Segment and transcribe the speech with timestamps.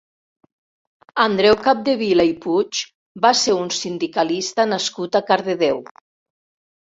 [1.25, 2.79] Andreu Capdevila i Puig
[3.25, 5.81] va ser un sindicalista nascut a Cardedeu.